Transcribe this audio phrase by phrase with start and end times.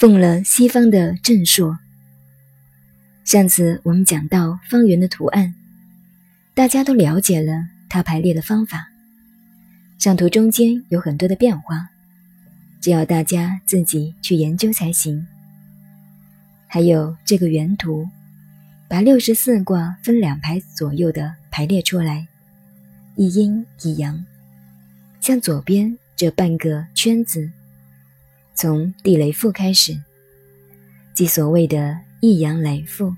[0.00, 1.78] 奉了西方的正朔。
[3.22, 5.54] 上次我们讲到方圆的图案，
[6.54, 8.88] 大家都了解了它排列的方法。
[9.98, 11.90] 上图中间有很多的变化，
[12.80, 15.26] 只要大家自己去研究才行。
[16.66, 18.08] 还有这个圆图，
[18.88, 22.26] 把六十四卦分两排左右的排列出来，
[23.16, 24.24] 一阴一阳，
[25.20, 27.50] 像左边这半个圈子，
[28.60, 29.96] 从地雷复开始，
[31.14, 33.16] 即所谓的一阳来复，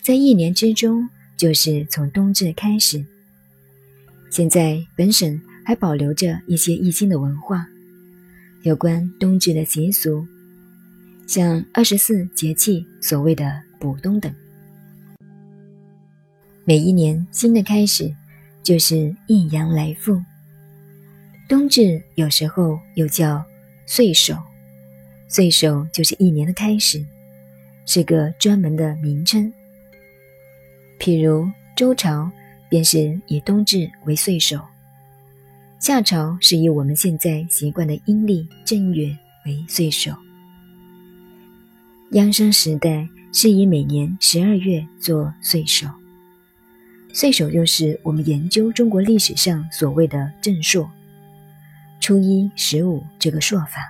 [0.00, 3.04] 在一年之中，就是从冬至开始。
[4.30, 5.42] 现在本省。
[5.64, 7.66] 还保留着一些易经的文化，
[8.62, 10.24] 有关冬至的习俗，
[11.26, 14.32] 像二十四节气所谓的补冬等。
[16.64, 18.14] 每一年新的开始，
[18.62, 20.22] 就是一阳来复。
[21.48, 23.44] 冬至有时候又叫
[23.88, 24.36] 岁首，
[25.28, 27.04] 岁首就是一年的开始，
[27.86, 29.52] 是个专门的名称。
[30.98, 32.28] 譬如周朝
[32.68, 34.60] 便是以冬至为岁首。
[35.78, 40.10] 夏朝是以我们现在习惯的阴历正月为岁首，
[42.10, 45.86] 央商时代是以每年十二月做岁首，
[47.12, 50.90] 岁首又是我们研究中国历史上所谓的正朔，
[52.06, 53.80] 初一十五这个说法。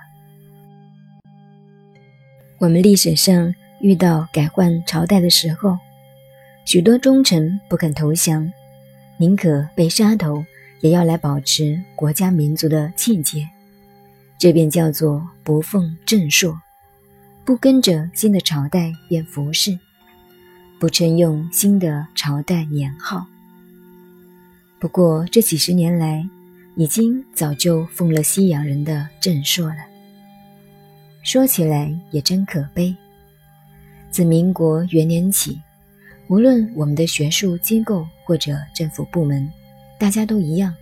[2.57, 5.77] 我们历史上遇到改换朝代的时候，
[6.65, 8.51] 许多忠臣不肯投降，
[9.17, 10.43] 宁可被杀头。
[10.81, 13.47] 也要来保持国家民族的气节，
[14.39, 16.59] 这便叫做不奉正朔，
[17.45, 19.77] 不跟着新的朝代变服饰，
[20.79, 23.27] 不称用新的朝代年号。
[24.79, 26.27] 不过这几十年来，
[26.77, 29.77] 已经早就奉了西洋人的正朔了。
[31.23, 32.95] 说起来也真可悲，
[34.11, 35.59] 自民国元年起，
[36.27, 39.51] 无论我们的学术机构或者政府部门。
[39.99, 40.75] 大家都一样，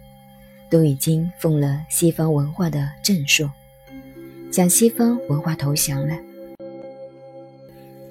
[0.70, 3.50] 都已经奉了西方文化的正朔，
[4.52, 6.14] 向西方文化投降了。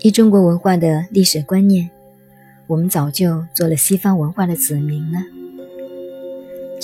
[0.00, 1.90] 以中国文化的历史观念，
[2.66, 5.20] 我们早就做了西方文化的子民了。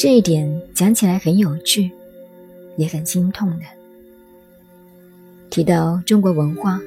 [0.02, 1.90] 这一点讲起来很有趣，
[2.78, 3.66] 也很心痛的。
[5.50, 6.80] 提到中国文化，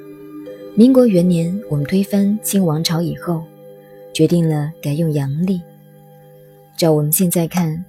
[0.73, 3.43] 民国元年我们推翻清王朝以后，
[4.15, 5.61] 决定了改用阳历。
[6.75, 7.85] 照我们现在看，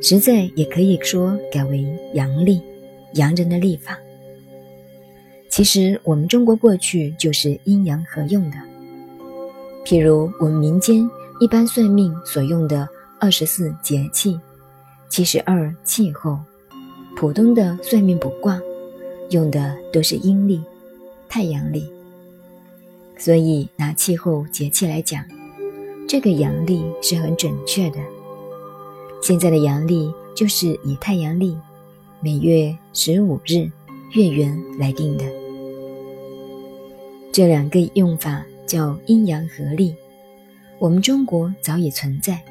[0.00, 2.62] 实在也可以说改为阳历，
[3.14, 3.98] 洋人的历法。
[5.48, 8.56] 其实我们中国过去就是阴阳合用的。
[9.84, 11.10] 譬如我们民间
[11.40, 12.88] 一般算命所用的
[13.18, 14.38] 二十四节气、
[15.10, 16.38] 七十二气候，
[17.16, 18.62] 普通的算命卜卦
[19.30, 20.62] 用的都是阴历、
[21.28, 21.90] 太阳历。
[23.18, 25.24] 所以拿气候节气来讲，
[26.08, 27.98] 这个阳历是很准确的。
[29.20, 31.56] 现在的阳历就是以太阳历
[32.20, 33.68] 每月十五日
[34.12, 35.24] 月圆来定的，
[37.32, 39.92] 这两个用法叫阴阳合历。
[40.78, 42.42] 我们中国早已存在，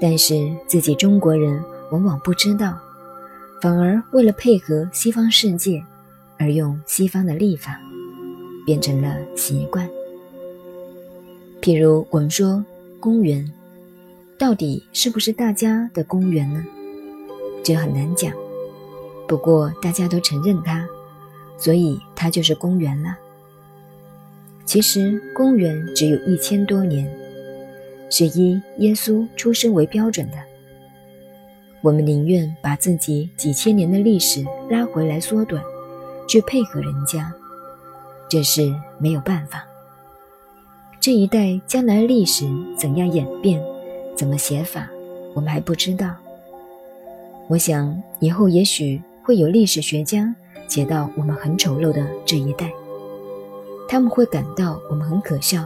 [0.00, 2.78] 但是自己中国人往往不知道，
[3.60, 5.82] 反而为了配合西方世界
[6.38, 7.80] 而用西方的历法，
[8.64, 9.88] 变成了习惯。
[11.60, 12.64] 譬如我们说
[13.00, 13.52] 公元。
[14.38, 16.64] 到底是不是大家的公园呢？
[17.64, 18.32] 这很难讲。
[19.26, 20.86] 不过大家都承认它，
[21.58, 23.18] 所以它就是公园了。
[24.64, 27.12] 其实公元只有一千多年，
[28.10, 30.36] 是以耶稣出生为标准的。
[31.80, 35.62] 我们宁愿把自己几千年的历史拉回来缩短，
[36.28, 37.32] 去配合人家，
[38.28, 39.64] 这是没有办法。
[41.00, 42.44] 这一代将来历史
[42.76, 43.62] 怎样演变？
[44.16, 44.88] 怎么写法，
[45.34, 46.16] 我们还不知道。
[47.46, 50.34] 我想以后也许会有历史学家
[50.66, 52.72] 写到我们很丑陋的这一代，
[53.88, 55.64] 他们会感到我们很可笑。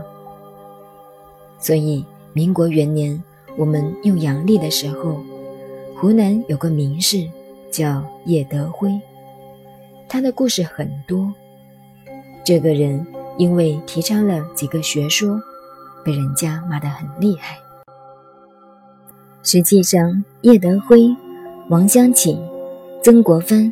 [1.58, 3.22] 所以民国元年
[3.56, 5.20] 我们用阳历的时候，
[5.96, 7.28] 湖南有个名士
[7.70, 8.98] 叫叶德辉，
[10.08, 11.32] 他的故事很多。
[12.42, 13.06] 这个人
[13.36, 15.40] 因为提倡了几个学说，
[16.04, 17.58] 被人家骂得很厉害。
[19.42, 21.14] 实际上，叶德辉、
[21.68, 22.38] 王湘琴、
[23.02, 23.70] 曾国藩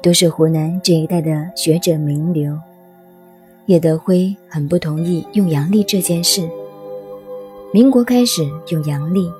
[0.00, 2.56] 都是湖南这一带的学者名流。
[3.66, 6.48] 叶德辉很不同意用阳历这件事。
[7.76, 9.30] 民国开始用阳历，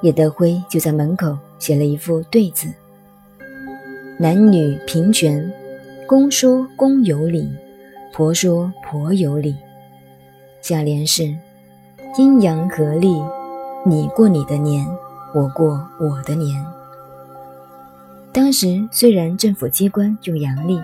[0.00, 2.66] 叶德辉就在门口写了一副对子
[4.16, 5.52] ：“男女平权，
[6.06, 7.46] 公说公有理，
[8.14, 9.54] 婆说婆有理。
[10.62, 11.36] 下联是
[12.16, 13.14] 阴阳合力，
[13.84, 14.86] 你过你的年，
[15.34, 16.64] 我过我的年。
[18.32, 20.80] 当时虽然政府机关用阳历，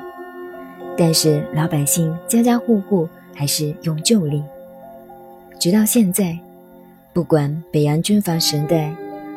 [0.94, 4.44] 但是老百姓家家户户还是用旧历。
[5.58, 6.38] 直到现在，
[7.16, 8.94] 不管北洋军阀时代、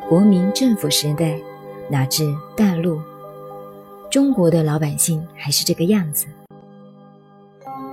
[0.09, 1.39] 国民政府时代，
[1.89, 2.99] 乃至大陆，
[4.11, 6.25] 中国的老百姓还是这个样子。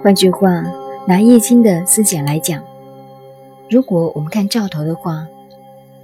[0.03, 0.51] 换句话，
[1.07, 2.61] 拿《易经》的思想来讲，
[3.71, 5.25] 如果我们看兆头的话，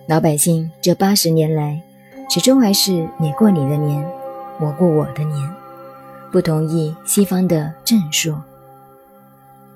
[0.07, 1.83] 老百姓这八十年来。
[2.31, 4.09] 始终还是你过你的年，
[4.61, 5.51] 我过我的年，
[6.31, 8.37] 不同意西方的正数。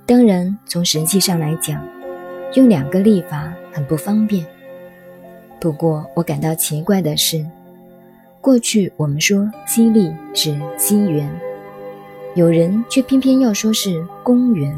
[0.06, 1.85] 当然，从实际上来讲，
[2.54, 4.44] 用两个历法很不方便。
[5.60, 7.44] 不过，我感到奇怪的是，
[8.40, 11.28] 过去我们说西历是西元，
[12.34, 14.76] 有人却偏偏要说是公元。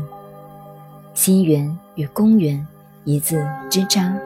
[1.15, 2.65] 西元与公元
[3.05, 4.17] 一字之差，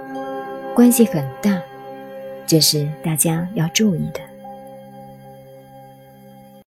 [0.75, 1.61] 关系很大。
[2.47, 4.31] 这是大家要注意的。